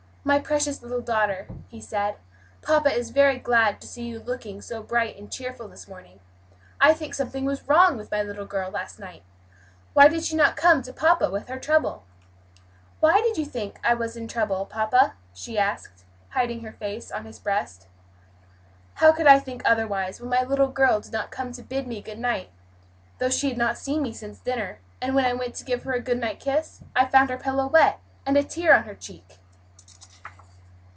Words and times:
"My 0.23 0.37
precious 0.37 0.83
little 0.83 1.01
daughter," 1.01 1.47
he 1.67 1.81
said, 1.81 2.17
"papa 2.61 2.93
is 2.93 3.09
very 3.09 3.39
glad 3.39 3.81
to 3.81 3.87
see 3.87 4.03
you 4.03 4.19
looking 4.19 4.61
so 4.61 4.83
bright 4.83 5.17
and 5.17 5.31
cheerful 5.31 5.67
this 5.67 5.87
morning. 5.87 6.19
I 6.79 6.93
think 6.93 7.15
something 7.15 7.43
was 7.43 7.67
wrong 7.67 7.97
with 7.97 8.11
my 8.11 8.21
little 8.21 8.45
girl 8.45 8.69
last 8.69 8.99
night. 8.99 9.23
Why 9.93 10.07
did 10.07 10.23
she 10.23 10.35
not 10.35 10.55
come 10.55 10.83
to 10.83 10.93
papa 10.93 11.31
with 11.31 11.47
her 11.47 11.57
trouble?" 11.57 12.03
"Why 12.99 13.19
did 13.21 13.39
you 13.39 13.45
think 13.47 13.79
I 13.83 13.95
was 13.95 14.15
in 14.15 14.27
trouble, 14.27 14.67
papa?" 14.67 15.15
she 15.33 15.57
asked, 15.57 16.05
hiding 16.29 16.61
her 16.61 16.73
face 16.73 17.09
on 17.11 17.25
his 17.25 17.39
breast. 17.39 17.87
"How 19.01 19.11
could 19.11 19.25
I 19.25 19.39
think 19.39 19.63
otherwise, 19.65 20.21
when 20.21 20.29
my 20.29 20.43
little 20.43 20.69
girl 20.69 20.99
did 20.99 21.11
not 21.13 21.31
come 21.31 21.51
to 21.53 21.63
bid 21.63 21.87
me 21.87 21.99
good 21.99 22.19
night, 22.19 22.51
though 23.17 23.31
she 23.31 23.49
had 23.49 23.57
not 23.57 23.75
seen 23.79 24.03
me 24.03 24.13
since 24.13 24.37
dinner; 24.39 24.81
and 25.01 25.15
when 25.15 25.25
I 25.25 25.33
went 25.33 25.55
to 25.55 25.65
give 25.65 25.81
her 25.81 25.93
a 25.93 25.99
good 25.99 26.19
night 26.19 26.39
kiss 26.39 26.81
I 26.95 27.07
found 27.07 27.31
her 27.31 27.37
pillow 27.39 27.65
wet, 27.65 27.99
and 28.23 28.37
a 28.37 28.43
tear 28.43 28.75
on 28.75 28.83
her 28.83 28.93
cheek?" 28.93 29.39